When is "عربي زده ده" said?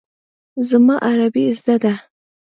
1.07-1.93